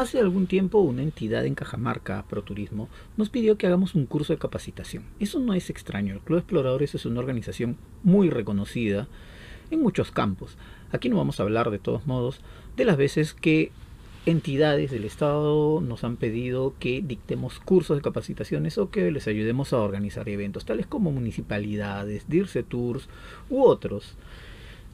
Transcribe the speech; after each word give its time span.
Hace 0.00 0.18
algún 0.18 0.46
tiempo 0.46 0.78
una 0.78 1.02
entidad 1.02 1.44
en 1.44 1.54
Cajamarca, 1.54 2.24
ProTurismo, 2.26 2.88
nos 3.18 3.28
pidió 3.28 3.58
que 3.58 3.66
hagamos 3.66 3.94
un 3.94 4.06
curso 4.06 4.32
de 4.32 4.38
capacitación. 4.38 5.04
Eso 5.18 5.40
no 5.40 5.52
es 5.52 5.68
extraño, 5.68 6.14
el 6.14 6.20
Club 6.20 6.38
Exploradores 6.38 6.94
es 6.94 7.04
una 7.04 7.20
organización 7.20 7.76
muy 8.02 8.30
reconocida 8.30 9.08
en 9.70 9.82
muchos 9.82 10.10
campos. 10.10 10.56
Aquí 10.90 11.10
no 11.10 11.18
vamos 11.18 11.38
a 11.38 11.42
hablar 11.42 11.70
de 11.70 11.78
todos 11.78 12.06
modos 12.06 12.40
de 12.78 12.86
las 12.86 12.96
veces 12.96 13.34
que 13.34 13.72
entidades 14.24 14.90
del 14.90 15.04
Estado 15.04 15.82
nos 15.82 16.02
han 16.02 16.16
pedido 16.16 16.72
que 16.78 17.02
dictemos 17.02 17.60
cursos 17.60 17.98
de 17.98 18.02
capacitaciones 18.02 18.78
o 18.78 18.88
que 18.88 19.10
les 19.10 19.28
ayudemos 19.28 19.74
a 19.74 19.80
organizar 19.80 20.30
eventos, 20.30 20.64
tales 20.64 20.86
como 20.86 21.12
municipalidades, 21.12 22.26
DIRCE 22.26 22.62
Tours 22.62 23.06
u 23.50 23.64
otros. 23.64 24.14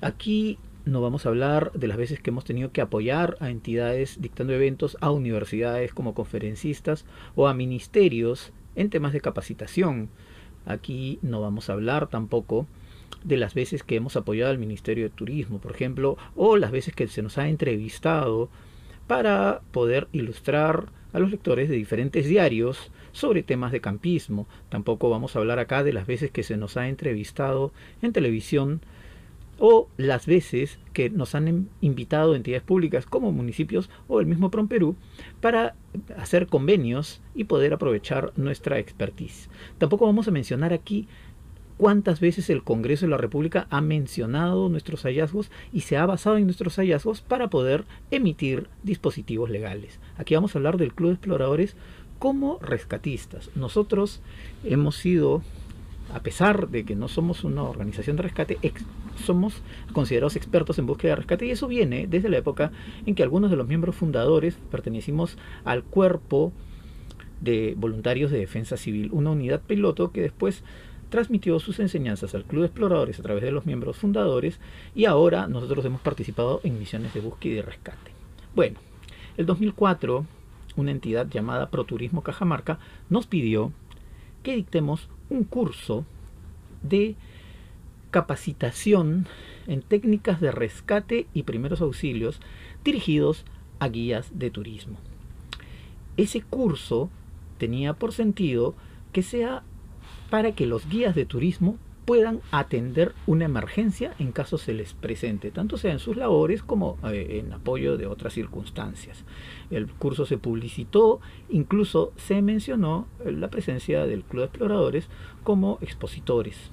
Aquí 0.01 0.59
no 0.87 1.03
vamos 1.03 1.27
a 1.27 1.31
hablar 1.31 1.73
de 1.73 1.89
las 1.89 1.97
veces 1.97 2.21
que 2.21 2.31
hemos 2.31 2.45
tenido 2.45 2.71
que 2.71 2.81
apoyar 2.81 3.37
a 3.41 3.51
entidades 3.51 4.21
dictando 4.21 4.55
eventos, 4.55 4.97
a 5.01 5.11
universidades 5.11 5.93
como 5.93 6.15
conferencistas 6.15 7.05
o 7.35 7.49
a 7.49 7.55
ministerios 7.55 8.53
en 8.77 8.89
temas 8.89 9.13
de 9.13 9.21
capacitación. 9.21 10.09
Aquí 10.65 11.19
no 11.23 11.41
vamos 11.41 11.69
a 11.69 11.73
hablar 11.73 12.07
tampoco 12.07 12.67
de 13.25 13.37
las 13.37 13.53
veces 13.53 13.83
que 13.83 13.97
hemos 13.97 14.17
apoyado 14.17 14.53
al 14.53 14.59
Ministerio 14.59 15.05
de 15.05 15.11
Turismo, 15.11 15.59
por 15.59 15.73
ejemplo, 15.73 16.17
o 16.37 16.57
las 16.57 16.71
veces 16.71 16.95
que 16.95 17.09
se 17.09 17.23
nos 17.23 17.37
ha 17.37 17.49
entrevistado 17.49 18.49
para 19.09 19.63
poder 19.73 20.07
ilustrar 20.13 20.87
a 21.13 21.19
los 21.19 21.31
lectores 21.31 21.69
de 21.69 21.75
diferentes 21.75 22.27
diarios 22.27 22.93
sobre 23.11 23.43
temas 23.43 23.73
de 23.73 23.81
campismo. 23.81 24.47
Tampoco 24.69 25.11
vamos 25.11 25.35
a 25.35 25.41
hablar 25.41 25.59
acá 25.59 25.83
de 25.83 25.93
las 25.93 26.07
veces 26.07 26.31
que 26.31 26.45
se 26.45 26.57
nos 26.57 26.77
ha 26.77 26.89
entrevistado 26.89 27.73
en 28.03 28.13
televisión 28.13 28.83
o 29.59 29.89
las 29.97 30.27
veces 30.27 30.79
que 30.93 31.11
nos 31.11 31.35
han 31.35 31.69
invitado 31.81 32.35
entidades 32.35 32.63
públicas 32.63 33.07
como 33.07 33.33
municipios 33.33 33.91
o 34.09 34.21
el 34.21 34.27
mismo 34.27 34.51
PROM 34.51 34.69
Perú 34.69 34.97
para 35.41 35.75
hacer 36.17 36.47
convenios 36.47 37.21
y 37.35 37.45
poder 37.45 37.73
aprovechar 37.73 38.33
nuestra 38.37 38.79
expertise. 38.79 39.49
Tampoco 39.79 40.07
vamos 40.07 40.29
a 40.29 40.33
mencionar 40.33 40.73
aquí 40.73 41.09
cuántas 41.79 42.21
veces 42.21 42.51
el 42.51 42.63
Congreso 42.63 43.07
de 43.07 43.11
la 43.11 43.19
República 43.19 43.67
ha 43.71 43.81
mencionado 43.81 44.69
nuestros 44.69 45.03
hallazgos 45.03 45.51
y 45.73 45.81
se 45.81 45.97
ha 45.97 46.07
basado 46.07 46.37
en 46.37 46.45
nuestros 46.45 46.77
hallazgos 46.77 47.21
para 47.21 47.49
poder 47.49 47.85
emitir 48.11 48.69
dispositivos 48.83 49.51
legales. 49.51 50.01
Aquí 50.17 50.35
vamos 50.35 50.55
a 50.55 50.59
hablar 50.59 50.79
del 50.79 50.95
Club 50.95 51.11
de 51.11 51.15
Exploradores 51.15 51.77
como 52.19 52.59
rescatistas. 52.61 53.51
Nosotros 53.55 54.21
hemos 54.65 54.97
sido 54.97 55.43
a 56.13 56.21
pesar 56.21 56.69
de 56.69 56.85
que 56.85 56.95
no 56.95 57.09
somos 57.09 57.45
una 57.45 57.63
organización 57.63 58.17
de 58.17 58.23
rescate, 58.23 58.59
somos 59.25 59.63
considerados 59.93 60.37
expertos 60.37 60.79
en 60.79 60.87
búsqueda 60.87 61.13
de 61.13 61.17
rescate 61.17 61.47
y 61.47 61.51
eso 61.51 61.69
viene 61.69 62.07
desde 62.07 62.29
la 62.29 62.39
época 62.39 62.71
en 63.07 63.15
que 63.15 63.23
algunos 63.23 63.51
de 63.51 63.57
los 63.57 63.67
miembros 63.67 63.97
fundadores 63.97 64.57
pertenecimos 64.71 65.37
al 65.65 65.83
cuerpo 65.83 66.53
de 67.41 67.75
voluntarios 67.77 68.31
de 68.31 68.39
defensa 68.39 68.77
civil, 68.77 69.11
una 69.13 69.31
unidad 69.31 69.61
piloto 69.61 70.11
que 70.11 70.23
después 70.23 70.63
transmitió 71.11 71.59
sus 71.61 71.79
enseñanzas 71.79 72.35
al 72.35 72.45
Club 72.45 72.63
de 72.63 72.67
Exploradores 72.67 73.21
a 73.21 73.23
través 73.23 73.43
de 73.43 73.53
los 73.53 73.67
miembros 73.67 73.97
fundadores 73.97 74.59
y 74.95 75.05
ahora 75.05 75.47
nosotros 75.47 75.85
hemos 75.85 76.01
participado 76.01 76.61
en 76.65 76.79
misiones 76.79 77.15
de 77.15 77.21
búsqueda 77.21 77.53
y 77.53 77.57
de 77.57 77.63
rescate. 77.63 78.11
Bueno, 78.55 78.79
el 79.37 79.47
2004 79.47 80.27
una 80.77 80.91
entidad 80.91 81.27
llamada 81.29 81.71
Proturismo 81.71 82.23
Cajamarca 82.23 82.79
nos 83.09 83.27
pidió 83.27 83.73
que 84.43 84.55
dictemos 84.55 85.09
un 85.31 85.45
curso 85.45 86.05
de 86.83 87.17
capacitación 88.11 89.27
en 89.67 89.83
técnicas 89.83 90.41
de 90.41 90.51
rescate 90.53 91.27
y 91.35 91.43
primeros 91.43 91.81
auxilios 91.81 92.41
dirigidos 92.85 93.45
a 93.79 93.89
guías 93.89 94.39
de 94.39 94.51
turismo. 94.51 94.99
Ese 96.17 96.41
curso 96.41 97.11
tenía 97.59 97.93
por 97.95 98.13
sentido 98.13 98.75
que 99.13 99.23
sea 99.23 99.63
para 100.31 100.53
que 100.53 100.67
los 100.67 100.89
guías 100.89 101.15
de 101.15 101.27
turismo 101.27 101.79
puedan 102.07 102.41
atender 102.53 103.15
una 103.27 103.45
emergencia 103.45 104.15
en 104.21 104.31
caso 104.31 104.59
se 104.59 104.73
les 104.73 104.95
presente, 104.95 105.51
tanto 105.51 105.77
sea 105.77 105.93
en 105.93 105.99
sus 105.99 106.17
labores 106.17 106.63
como 106.63 106.99
eh, 107.05 107.43
en 107.45 107.53
apoyo 107.53 107.99
de 107.99 108.07
otras 108.07 108.33
circunstancias. 108.33 109.25
El 109.71 109.89
curso 109.89 110.25
se 110.25 110.39
publicitó, 110.39 111.21
incluso 111.51 112.13
se 112.17 112.41
mencionó 112.43 113.09
la 113.25 113.51
presencia 113.51 114.07
del 114.07 114.23
Club 114.23 114.43
de 114.43 114.47
Exploradores 114.47 115.09
como 115.43 115.79
expositores. 115.83 116.71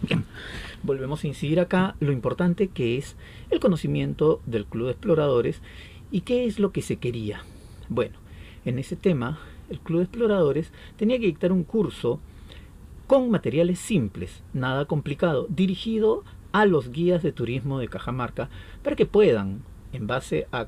Bien, 0.00 0.24
volvemos 0.82 1.22
a 1.22 1.28
incidir 1.28 1.60
acá 1.60 1.94
lo 2.00 2.12
importante 2.12 2.68
que 2.68 2.96
es 2.96 3.16
el 3.50 3.60
conocimiento 3.60 4.40
del 4.46 4.64
Club 4.64 4.86
de 4.86 4.92
Exploradores 4.92 5.60
y 6.10 6.22
qué 6.22 6.46
es 6.46 6.58
lo 6.58 6.72
que 6.72 6.80
se 6.80 6.96
quería. 6.96 7.42
Bueno, 7.90 8.16
en 8.64 8.78
ese 8.78 8.96
tema, 8.96 9.38
el 9.68 9.78
Club 9.80 9.98
de 9.98 10.04
Exploradores 10.04 10.72
tenía 10.96 11.18
que 11.18 11.26
dictar 11.26 11.52
un 11.52 11.64
curso 11.64 12.18
con 13.06 13.30
materiales 13.30 13.78
simples, 13.78 14.42
nada 14.52 14.86
complicado, 14.86 15.46
dirigido 15.48 16.24
a 16.52 16.66
los 16.66 16.90
guías 16.90 17.22
de 17.22 17.32
turismo 17.32 17.78
de 17.78 17.88
Cajamarca 17.88 18.48
para 18.82 18.96
que 18.96 19.06
puedan, 19.06 19.62
en 19.92 20.06
base 20.06 20.46
a 20.52 20.66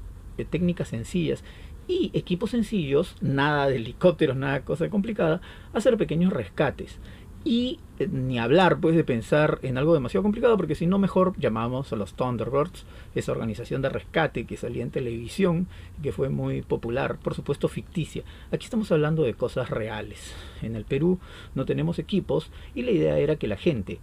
técnicas 0.50 0.88
sencillas 0.88 1.42
y 1.88 2.10
equipos 2.14 2.50
sencillos, 2.50 3.16
nada 3.20 3.66
de 3.66 3.76
helicópteros, 3.76 4.36
nada 4.36 4.64
cosa 4.64 4.88
complicada, 4.90 5.40
hacer 5.72 5.96
pequeños 5.96 6.32
rescates 6.32 7.00
y 7.44 7.78
eh, 7.98 8.08
ni 8.10 8.38
hablar 8.38 8.78
pues 8.80 8.96
de 8.96 9.04
pensar 9.04 9.58
en 9.62 9.78
algo 9.78 9.94
demasiado 9.94 10.22
complicado 10.22 10.56
porque 10.56 10.74
si 10.74 10.86
no 10.86 10.98
mejor 10.98 11.34
llamamos 11.38 11.92
a 11.92 11.96
los 11.96 12.14
Thunderbirds 12.14 12.84
esa 13.14 13.32
organización 13.32 13.82
de 13.82 13.88
rescate 13.88 14.44
que 14.44 14.56
salía 14.56 14.82
en 14.82 14.90
televisión 14.90 15.66
que 16.02 16.12
fue 16.12 16.28
muy 16.28 16.62
popular 16.62 17.18
por 17.18 17.34
supuesto 17.34 17.68
ficticia. 17.68 18.22
Aquí 18.52 18.64
estamos 18.64 18.90
hablando 18.92 19.22
de 19.22 19.34
cosas 19.34 19.70
reales. 19.70 20.34
En 20.62 20.76
el 20.76 20.84
Perú 20.84 21.18
no 21.54 21.64
tenemos 21.64 21.98
equipos 21.98 22.50
y 22.74 22.82
la 22.82 22.90
idea 22.90 23.18
era 23.18 23.36
que 23.36 23.48
la 23.48 23.56
gente 23.56 23.98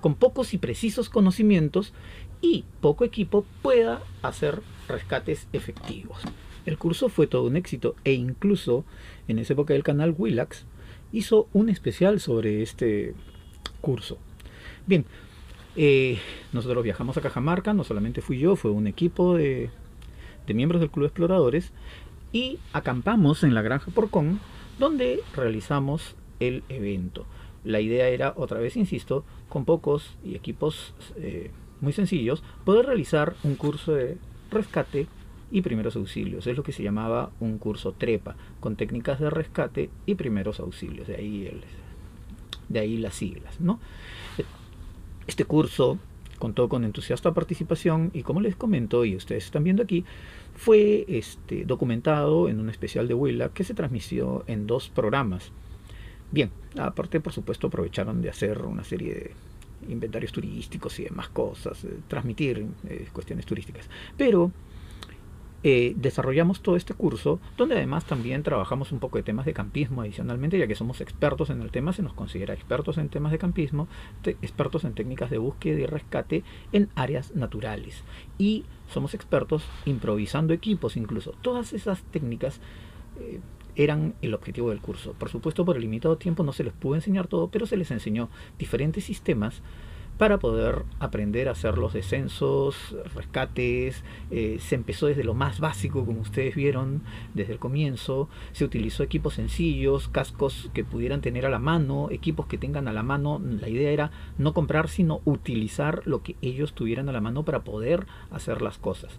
con 0.00 0.14
pocos 0.14 0.54
y 0.54 0.58
precisos 0.58 1.08
conocimientos 1.10 1.92
y 2.40 2.64
poco 2.80 3.04
equipo 3.04 3.44
pueda 3.62 4.00
hacer 4.22 4.62
rescates 4.88 5.46
efectivos. 5.52 6.18
El 6.66 6.78
curso 6.78 7.08
fue 7.08 7.26
todo 7.26 7.44
un 7.44 7.56
éxito 7.56 7.94
e 8.04 8.12
incluso 8.12 8.84
en 9.28 9.38
esa 9.38 9.54
época 9.54 9.74
del 9.74 9.82
canal 9.82 10.14
Willax 10.16 10.64
hizo 11.12 11.48
un 11.52 11.68
especial 11.68 12.20
sobre 12.20 12.62
este 12.62 13.14
curso. 13.80 14.18
Bien, 14.86 15.04
eh, 15.76 16.18
nosotros 16.52 16.82
viajamos 16.82 17.16
a 17.16 17.20
Cajamarca, 17.20 17.74
no 17.74 17.84
solamente 17.84 18.20
fui 18.20 18.38
yo, 18.38 18.56
fue 18.56 18.70
un 18.70 18.86
equipo 18.86 19.36
de, 19.36 19.70
miembros 20.52 20.80
del 20.80 20.90
Club 20.90 21.04
de 21.04 21.08
Exploradores 21.08 21.72
y 22.32 22.58
acampamos 22.72 23.44
en 23.44 23.54
la 23.54 23.62
Granja 23.62 23.92
Porcón, 23.92 24.40
donde 24.80 25.20
realizamos 25.36 26.16
el 26.40 26.64
evento. 26.68 27.24
La 27.62 27.80
idea 27.80 28.08
era, 28.08 28.32
otra 28.36 28.58
vez 28.58 28.76
insisto, 28.76 29.24
con 29.48 29.64
pocos 29.64 30.16
y 30.24 30.34
equipos 30.34 30.94
eh, 31.16 31.50
muy 31.80 31.92
sencillos, 31.92 32.42
poder 32.64 32.86
realizar 32.86 33.36
un 33.44 33.54
curso 33.54 33.92
de 33.92 34.18
rescate 34.50 35.06
y 35.50 35.62
primeros 35.62 35.96
auxilios. 35.96 36.46
Es 36.46 36.56
lo 36.56 36.62
que 36.62 36.72
se 36.72 36.82
llamaba 36.82 37.30
un 37.40 37.58
curso 37.58 37.92
trepa, 37.92 38.36
con 38.60 38.76
técnicas 38.76 39.20
de 39.20 39.30
rescate 39.30 39.90
y 40.06 40.14
primeros 40.14 40.60
auxilios. 40.60 41.08
De 41.08 41.16
ahí, 41.16 41.60
de 42.68 42.78
ahí 42.78 42.96
las 42.98 43.14
siglas. 43.14 43.60
¿no? 43.60 43.80
Este 45.26 45.44
curso 45.44 45.98
contó 46.38 46.68
con 46.68 46.84
entusiasta 46.84 47.34
participación 47.34 48.10
y 48.14 48.22
como 48.22 48.40
les 48.40 48.56
comento 48.56 49.04
y 49.04 49.14
ustedes 49.14 49.44
están 49.44 49.62
viendo 49.62 49.82
aquí, 49.82 50.04
fue 50.56 51.04
este, 51.08 51.64
documentado 51.64 52.48
en 52.48 52.58
un 52.58 52.70
especial 52.70 53.06
de 53.06 53.14
Willa 53.14 53.50
que 53.50 53.62
se 53.62 53.74
transmitió 53.74 54.44
en 54.46 54.66
dos 54.66 54.88
programas. 54.88 55.52
Bien, 56.32 56.50
aparte 56.78 57.20
por 57.20 57.32
supuesto 57.32 57.66
aprovecharon 57.66 58.22
de 58.22 58.30
hacer 58.30 58.62
una 58.62 58.84
serie 58.84 59.14
de 59.14 59.92
inventarios 59.92 60.32
turísticos 60.32 60.98
y 60.98 61.04
demás 61.04 61.28
cosas, 61.28 61.84
eh, 61.84 61.98
transmitir 62.08 62.66
eh, 62.88 63.08
cuestiones 63.12 63.46
turísticas. 63.46 63.88
Pero 64.16 64.50
eh, 65.62 65.92
desarrollamos 65.96 66.60
todo 66.60 66.76
este 66.76 66.94
curso, 66.94 67.38
donde 67.58 67.74
además 67.74 68.06
también 68.06 68.42
trabajamos 68.42 68.92
un 68.92 68.98
poco 68.98 69.18
de 69.18 69.24
temas 69.24 69.44
de 69.44 69.52
campismo 69.52 70.00
adicionalmente, 70.00 70.58
ya 70.58 70.66
que 70.66 70.74
somos 70.74 71.02
expertos 71.02 71.50
en 71.50 71.60
el 71.60 71.70
tema, 71.70 71.92
se 71.92 72.02
nos 72.02 72.14
considera 72.14 72.54
expertos 72.54 72.96
en 72.96 73.10
temas 73.10 73.30
de 73.30 73.38
campismo, 73.38 73.86
expertos 74.24 74.84
en 74.84 74.94
técnicas 74.94 75.28
de 75.28 75.38
búsqueda 75.38 75.78
y 75.78 75.86
rescate 75.86 76.44
en 76.72 76.88
áreas 76.94 77.34
naturales. 77.34 78.04
Y 78.38 78.64
somos 78.88 79.12
expertos 79.12 79.64
improvisando 79.84 80.54
equipos 80.54 80.96
incluso. 80.96 81.32
Todas 81.42 81.74
esas 81.74 82.02
técnicas 82.04 82.60
eh, 83.20 83.40
eran 83.76 84.14
el 84.22 84.34
objetivo 84.34 84.70
del 84.70 84.80
curso. 84.80 85.12
Por 85.12 85.28
supuesto, 85.28 85.64
por 85.64 85.76
el 85.76 85.82
limitado 85.82 86.16
tiempo 86.16 86.42
no 86.42 86.52
se 86.52 86.64
les 86.64 86.72
pudo 86.72 86.94
enseñar 86.94 87.26
todo, 87.26 87.48
pero 87.48 87.66
se 87.66 87.76
les 87.76 87.90
enseñó 87.90 88.30
diferentes 88.58 89.04
sistemas 89.04 89.62
para 90.20 90.38
poder 90.38 90.84
aprender 90.98 91.48
a 91.48 91.52
hacer 91.52 91.78
los 91.78 91.94
descensos, 91.94 92.94
rescates. 93.14 94.04
Eh, 94.30 94.58
se 94.60 94.74
empezó 94.74 95.06
desde 95.06 95.24
lo 95.24 95.32
más 95.32 95.60
básico, 95.60 96.04
como 96.04 96.20
ustedes 96.20 96.54
vieron, 96.54 97.00
desde 97.32 97.54
el 97.54 97.58
comienzo. 97.58 98.28
Se 98.52 98.66
utilizó 98.66 99.02
equipos 99.02 99.32
sencillos, 99.32 100.08
cascos 100.08 100.68
que 100.74 100.84
pudieran 100.84 101.22
tener 101.22 101.46
a 101.46 101.48
la 101.48 101.58
mano, 101.58 102.08
equipos 102.10 102.44
que 102.44 102.58
tengan 102.58 102.86
a 102.86 102.92
la 102.92 103.02
mano. 103.02 103.40
La 103.42 103.70
idea 103.70 103.92
era 103.92 104.10
no 104.36 104.52
comprar, 104.52 104.90
sino 104.90 105.22
utilizar 105.24 106.02
lo 106.04 106.22
que 106.22 106.36
ellos 106.42 106.74
tuvieran 106.74 107.08
a 107.08 107.12
la 107.12 107.22
mano 107.22 107.46
para 107.46 107.60
poder 107.60 108.06
hacer 108.30 108.60
las 108.60 108.76
cosas. 108.76 109.18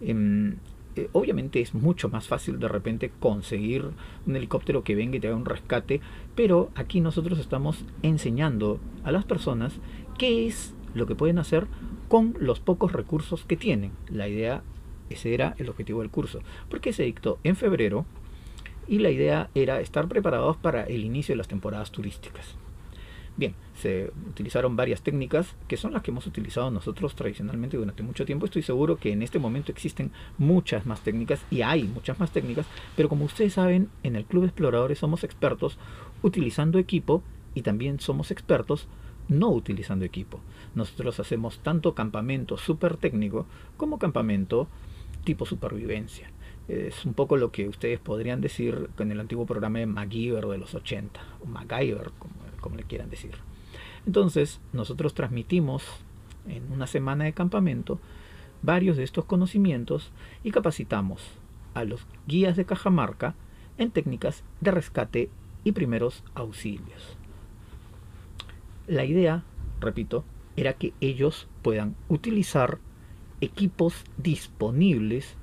Em, 0.00 0.56
eh, 0.96 1.08
obviamente 1.12 1.60
es 1.60 1.72
mucho 1.72 2.08
más 2.08 2.26
fácil 2.26 2.58
de 2.58 2.66
repente 2.66 3.12
conseguir 3.20 3.84
un 4.26 4.34
helicóptero 4.34 4.82
que 4.82 4.96
venga 4.96 5.16
y 5.16 5.20
te 5.20 5.28
haga 5.28 5.36
un 5.36 5.44
rescate, 5.44 6.00
pero 6.42 6.70
aquí 6.74 7.02
nosotros 7.02 7.38
estamos 7.38 7.84
enseñando 8.02 8.80
a 9.04 9.12
las 9.12 9.26
personas 9.26 9.74
qué 10.16 10.46
es 10.46 10.72
lo 10.94 11.04
que 11.04 11.14
pueden 11.14 11.38
hacer 11.38 11.66
con 12.08 12.34
los 12.40 12.60
pocos 12.60 12.94
recursos 12.94 13.44
que 13.44 13.58
tienen. 13.58 13.90
La 14.08 14.26
idea, 14.26 14.62
ese 15.10 15.34
era 15.34 15.54
el 15.58 15.68
objetivo 15.68 16.00
del 16.00 16.08
curso, 16.08 16.40
porque 16.70 16.94
se 16.94 17.02
dictó 17.02 17.38
en 17.44 17.56
febrero 17.56 18.06
y 18.88 19.00
la 19.00 19.10
idea 19.10 19.50
era 19.54 19.82
estar 19.82 20.08
preparados 20.08 20.56
para 20.56 20.84
el 20.84 21.04
inicio 21.04 21.34
de 21.34 21.36
las 21.36 21.48
temporadas 21.48 21.90
turísticas. 21.90 22.56
Bien, 23.36 23.54
se 23.74 24.12
utilizaron 24.28 24.76
varias 24.76 25.02
técnicas 25.02 25.54
que 25.66 25.76
son 25.76 25.92
las 25.92 26.02
que 26.02 26.10
hemos 26.10 26.26
utilizado 26.26 26.70
nosotros 26.70 27.14
tradicionalmente 27.14 27.76
durante 27.76 28.02
mucho 28.02 28.26
tiempo. 28.26 28.44
Estoy 28.44 28.62
seguro 28.62 28.96
que 28.96 29.12
en 29.12 29.22
este 29.22 29.38
momento 29.38 29.72
existen 29.72 30.10
muchas 30.36 30.84
más 30.84 31.00
técnicas 31.00 31.40
y 31.50 31.62
hay 31.62 31.84
muchas 31.84 32.20
más 32.20 32.32
técnicas, 32.32 32.66
pero 32.96 33.08
como 33.08 33.24
ustedes 33.24 33.54
saben, 33.54 33.88
en 34.02 34.16
el 34.16 34.24
Club 34.24 34.42
de 34.42 34.48
Exploradores 34.48 34.98
somos 34.98 35.24
expertos 35.24 35.78
utilizando 36.22 36.78
equipo 36.78 37.22
y 37.54 37.62
también 37.62 38.00
somos 38.00 38.30
expertos 38.30 38.88
no 39.28 39.48
utilizando 39.50 40.04
equipo. 40.04 40.40
Nosotros 40.74 41.18
hacemos 41.20 41.60
tanto 41.60 41.94
campamento 41.94 42.58
súper 42.58 42.96
técnico 42.96 43.46
como 43.76 43.98
campamento 43.98 44.68
tipo 45.24 45.46
supervivencia. 45.46 46.30
Es 46.68 47.04
un 47.04 47.14
poco 47.14 47.36
lo 47.36 47.50
que 47.50 47.68
ustedes 47.68 47.98
podrían 47.98 48.40
decir 48.40 48.90
con 48.96 49.10
el 49.10 49.18
antiguo 49.18 49.46
programa 49.46 49.80
de 49.80 49.86
MacGyver 49.86 50.46
de 50.46 50.58
los 50.58 50.74
80, 50.74 51.20
o 51.42 51.46
MacGyver, 51.46 52.10
como, 52.18 52.34
como 52.60 52.76
le 52.76 52.84
quieran 52.84 53.10
decir. 53.10 53.32
Entonces, 54.06 54.60
nosotros 54.72 55.14
transmitimos 55.14 55.84
en 56.46 56.72
una 56.72 56.86
semana 56.86 57.24
de 57.24 57.32
campamento 57.32 58.00
varios 58.62 58.96
de 58.96 59.04
estos 59.04 59.24
conocimientos 59.24 60.12
y 60.42 60.50
capacitamos 60.50 61.22
a 61.74 61.84
los 61.84 62.06
guías 62.26 62.56
de 62.56 62.64
Cajamarca 62.64 63.34
en 63.78 63.90
técnicas 63.90 64.44
de 64.60 64.70
rescate 64.70 65.30
y 65.64 65.72
primeros 65.72 66.24
auxilios. 66.34 67.16
La 68.86 69.04
idea, 69.04 69.44
repito, 69.80 70.24
era 70.56 70.74
que 70.74 70.92
ellos 71.00 71.48
puedan 71.62 71.96
utilizar 72.08 72.78
equipos 73.40 74.04
disponibles 74.18 75.36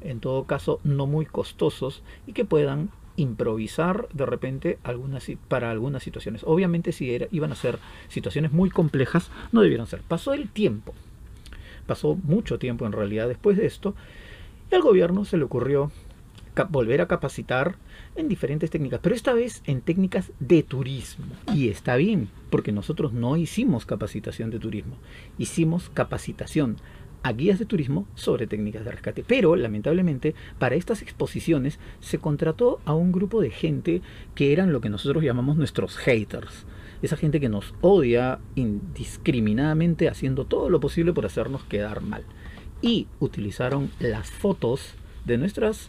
en 0.00 0.20
todo 0.20 0.44
caso 0.44 0.80
no 0.84 1.06
muy 1.06 1.26
costosos 1.26 2.02
y 2.26 2.32
que 2.32 2.44
puedan 2.44 2.90
improvisar 3.16 4.08
de 4.12 4.26
repente 4.26 4.78
algunas, 4.82 5.26
para 5.48 5.70
algunas 5.70 6.02
situaciones. 6.02 6.42
Obviamente 6.44 6.92
si 6.92 7.14
era, 7.14 7.28
iban 7.30 7.52
a 7.52 7.56
ser 7.56 7.78
situaciones 8.08 8.52
muy 8.52 8.70
complejas, 8.70 9.30
no 9.52 9.62
debieron 9.62 9.86
ser. 9.86 10.00
Pasó 10.00 10.32
el 10.32 10.48
tiempo, 10.48 10.94
pasó 11.86 12.16
mucho 12.22 12.58
tiempo 12.58 12.86
en 12.86 12.92
realidad 12.92 13.28
después 13.28 13.56
de 13.56 13.66
esto, 13.66 13.94
y 14.70 14.74
al 14.74 14.82
gobierno 14.82 15.24
se 15.24 15.36
le 15.36 15.44
ocurrió 15.44 15.92
volver 16.68 17.00
a 17.00 17.08
capacitar 17.08 17.76
en 18.14 18.28
diferentes 18.28 18.70
técnicas, 18.70 19.00
pero 19.02 19.14
esta 19.14 19.32
vez 19.32 19.62
en 19.66 19.80
técnicas 19.80 20.30
de 20.38 20.62
turismo. 20.62 21.26
Y 21.52 21.68
está 21.68 21.96
bien, 21.96 22.28
porque 22.48 22.70
nosotros 22.70 23.12
no 23.12 23.36
hicimos 23.36 23.86
capacitación 23.86 24.50
de 24.50 24.60
turismo, 24.60 24.96
hicimos 25.36 25.90
capacitación 25.90 26.76
a 27.24 27.32
guías 27.32 27.58
de 27.58 27.64
turismo 27.64 28.06
sobre 28.14 28.46
técnicas 28.46 28.84
de 28.84 28.92
rescate. 28.92 29.24
Pero, 29.26 29.56
lamentablemente, 29.56 30.34
para 30.58 30.76
estas 30.76 31.00
exposiciones 31.00 31.80
se 32.00 32.18
contrató 32.18 32.80
a 32.84 32.94
un 32.94 33.12
grupo 33.12 33.40
de 33.40 33.50
gente 33.50 34.02
que 34.34 34.52
eran 34.52 34.72
lo 34.72 34.82
que 34.82 34.90
nosotros 34.90 35.24
llamamos 35.24 35.56
nuestros 35.56 35.96
haters. 35.96 36.66
Esa 37.00 37.16
gente 37.16 37.40
que 37.40 37.48
nos 37.48 37.74
odia 37.80 38.40
indiscriminadamente 38.54 40.08
haciendo 40.08 40.44
todo 40.44 40.68
lo 40.68 40.80
posible 40.80 41.14
por 41.14 41.24
hacernos 41.24 41.64
quedar 41.64 42.02
mal. 42.02 42.24
Y 42.82 43.06
utilizaron 43.20 43.90
las 44.00 44.30
fotos 44.30 44.94
de, 45.24 45.38
nuestras, 45.38 45.88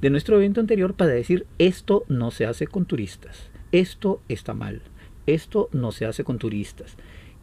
de 0.00 0.10
nuestro 0.10 0.36
evento 0.36 0.60
anterior 0.60 0.94
para 0.94 1.12
decir 1.12 1.46
esto 1.58 2.04
no 2.08 2.32
se 2.32 2.44
hace 2.44 2.66
con 2.66 2.86
turistas. 2.86 3.50
Esto 3.70 4.20
está 4.28 4.52
mal. 4.52 4.82
Esto 5.26 5.68
no 5.72 5.92
se 5.92 6.06
hace 6.06 6.24
con 6.24 6.38
turistas. 6.38 6.96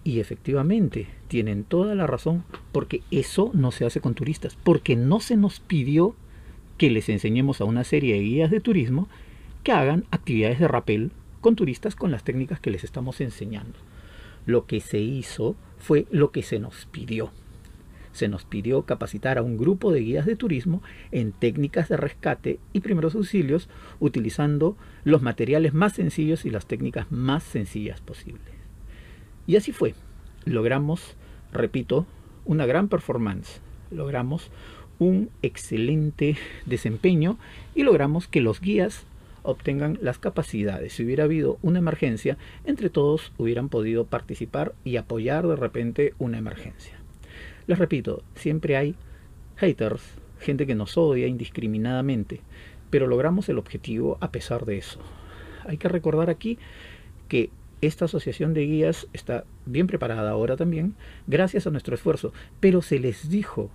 Y 0.03 0.19
efectivamente, 0.19 1.07
tienen 1.27 1.63
toda 1.63 1.95
la 1.95 2.07
razón, 2.07 2.43
porque 2.71 3.01
eso 3.09 3.51
no 3.53 3.71
se 3.71 3.85
hace 3.85 4.01
con 4.01 4.15
turistas, 4.15 4.57
porque 4.63 4.95
no 4.95 5.19
se 5.19 5.37
nos 5.37 5.59
pidió 5.61 6.15
que 6.77 6.89
les 6.89 7.07
enseñemos 7.09 7.61
a 7.61 7.65
una 7.65 7.83
serie 7.83 8.15
de 8.15 8.21
guías 8.21 8.51
de 8.51 8.59
turismo 8.59 9.07
que 9.63 9.71
hagan 9.71 10.03
actividades 10.11 10.59
de 10.59 10.67
rappel 10.67 11.11
con 11.39 11.55
turistas 11.55 11.95
con 11.95 12.11
las 12.11 12.23
técnicas 12.23 12.59
que 12.59 12.71
les 12.71 12.83
estamos 12.83 13.21
enseñando. 13.21 13.79
Lo 14.45 14.65
que 14.65 14.81
se 14.81 14.99
hizo 14.99 15.55
fue 15.77 16.05
lo 16.11 16.31
que 16.31 16.43
se 16.43 16.59
nos 16.59 16.85
pidió. 16.87 17.31
Se 18.11 18.27
nos 18.27 18.45
pidió 18.45 18.83
capacitar 18.83 19.37
a 19.37 19.41
un 19.41 19.57
grupo 19.57 19.91
de 19.91 20.01
guías 20.01 20.25
de 20.25 20.35
turismo 20.35 20.83
en 21.11 21.31
técnicas 21.31 21.89
de 21.89 21.97
rescate 21.97 22.59
y 22.71 22.81
primeros 22.81 23.15
auxilios 23.15 23.69
utilizando 23.99 24.77
los 25.03 25.21
materiales 25.21 25.73
más 25.73 25.93
sencillos 25.93 26.45
y 26.45 26.49
las 26.49 26.65
técnicas 26.65 27.11
más 27.11 27.43
sencillas 27.43 28.01
posibles. 28.01 28.52
Y 29.47 29.55
así 29.55 29.71
fue. 29.71 29.93
Logramos, 30.45 31.15
repito, 31.51 32.05
una 32.45 32.65
gran 32.65 32.87
performance. 32.87 33.61
Logramos 33.91 34.49
un 34.99 35.29
excelente 35.41 36.37
desempeño 36.65 37.37
y 37.75 37.83
logramos 37.83 38.27
que 38.27 38.41
los 38.41 38.61
guías 38.61 39.05
obtengan 39.43 39.97
las 40.01 40.19
capacidades. 40.19 40.93
Si 40.93 41.03
hubiera 41.03 41.25
habido 41.25 41.57
una 41.61 41.79
emergencia, 41.79 42.37
entre 42.65 42.89
todos 42.89 43.33
hubieran 43.37 43.69
podido 43.69 44.05
participar 44.05 44.73
y 44.83 44.97
apoyar 44.97 45.47
de 45.47 45.55
repente 45.55 46.13
una 46.17 46.37
emergencia. 46.37 46.97
Les 47.67 47.77
repito, 47.77 48.23
siempre 48.35 48.77
hay 48.77 48.95
haters, 49.57 50.01
gente 50.39 50.65
que 50.65 50.75
nos 50.75 50.97
odia 50.97 51.27
indiscriminadamente, 51.27 52.41
pero 52.89 53.07
logramos 53.07 53.49
el 53.49 53.57
objetivo 53.57 54.17
a 54.21 54.31
pesar 54.31 54.65
de 54.65 54.77
eso. 54.77 54.99
Hay 55.65 55.77
que 55.77 55.89
recordar 55.89 56.29
aquí 56.29 56.57
que 57.27 57.49
esta 57.87 58.05
asociación 58.05 58.53
de 58.53 58.65
guías 58.65 59.07
está 59.13 59.45
bien 59.65 59.87
preparada 59.87 60.31
ahora 60.31 60.55
también, 60.55 60.95
gracias 61.27 61.67
a 61.67 61.69
nuestro 61.69 61.95
esfuerzo, 61.95 62.33
pero 62.59 62.81
se 62.81 62.99
les 62.99 63.29
dijo, 63.29 63.69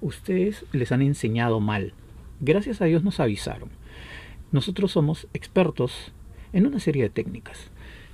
ustedes 0.00 0.64
les 0.72 0.92
han 0.92 1.02
enseñado 1.02 1.60
mal. 1.60 1.92
Gracias 2.40 2.80
a 2.80 2.86
Dios 2.86 3.04
nos 3.04 3.20
avisaron. 3.20 3.70
Nosotros 4.50 4.92
somos 4.92 5.28
expertos 5.32 6.12
en 6.52 6.66
una 6.66 6.80
serie 6.80 7.04
de 7.04 7.10
técnicas 7.10 7.70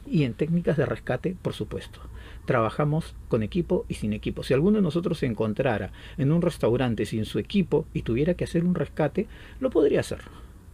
y 0.07 0.25
en 0.25 0.35
técnicas 0.35 0.77
de 0.77 0.87
rescate, 0.87 1.37
por 1.41 1.55
supuesto. 1.55 2.01
Trabajamos 2.45 3.15
con 3.29 3.43
equipo 3.43 3.85
y 3.89 3.95
sin 3.95 4.13
equipo. 4.13 4.43
Si 4.43 4.55
alguno 4.55 4.77
de 4.77 4.83
nosotros 4.83 5.19
se 5.19 5.27
encontrara 5.27 5.93
en 6.17 6.33
un 6.33 6.41
restaurante 6.43 7.07
sin 7.07 7.25
su 7.25 7.39
equipo 7.39 7.87
y 7.93 8.03
tuviera 8.03 8.35
que 8.35 8.45
hacer 8.45 8.65
un 8.65 8.75
rescate, 8.75 9.27
lo 9.61 9.71
podría 9.71 10.01
hacer, 10.01 10.21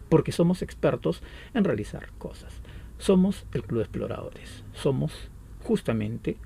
porque 0.09 0.33
somos 0.33 0.63
expertos 0.63 1.23
en 1.53 1.65
realizar 1.65 2.11
cosas. 2.19 2.64
Somos 2.99 3.45
el 3.53 3.63
Club 3.63 3.79
de 3.79 3.85
Exploradores. 3.85 4.65
Somos 4.73 5.13
justamente 5.63 6.37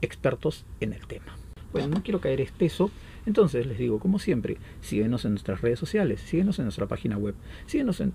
expertos 0.00 0.64
en 0.80 0.92
el 0.92 1.06
tema. 1.06 1.36
Bueno, 1.72 1.88
no 1.88 2.02
quiero 2.02 2.20
caer 2.20 2.40
espeso, 2.40 2.90
entonces 3.26 3.66
les 3.66 3.78
digo, 3.78 3.98
como 3.98 4.18
siempre, 4.18 4.56
síguenos 4.80 5.24
en 5.24 5.32
nuestras 5.32 5.60
redes 5.60 5.78
sociales, 5.78 6.20
síguenos 6.20 6.58
en 6.58 6.66
nuestra 6.66 6.86
página 6.86 7.18
web, 7.18 7.34
síguenos 7.66 8.00
en 8.00 8.14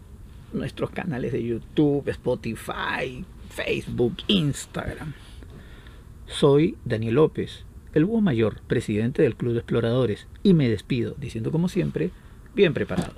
nuestros 0.54 0.90
canales 0.90 1.32
de 1.32 1.44
YouTube, 1.44 2.08
Spotify, 2.10 3.26
Facebook, 3.50 4.18
Instagram. 4.28 5.14
Soy 6.28 6.78
Daniel 6.86 7.16
López, 7.16 7.66
el 7.94 8.06
búho 8.06 8.22
mayor, 8.22 8.62
presidente 8.62 9.22
del 9.22 9.36
Club 9.36 9.54
de 9.54 9.60
Exploradores, 9.60 10.28
y 10.44 10.54
me 10.54 10.70
despido 10.70 11.16
diciendo 11.20 11.52
como 11.52 11.68
siempre, 11.68 12.12
bien 12.56 12.74
preparados. 12.74 13.18